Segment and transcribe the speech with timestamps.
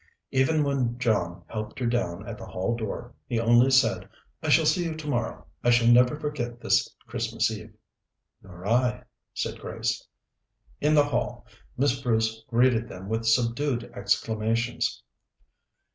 [0.31, 4.09] Even when John helped her down at the hall door he only said:
[4.41, 5.45] "I shall see you tomorrow.
[5.63, 7.71] I shall never forget this Christmas Eve."
[8.41, 9.03] "Nor I,"
[9.35, 10.07] said Grace.
[10.79, 11.45] In the hall
[11.77, 15.03] Miss Bruce greeted them with subdued exclamations.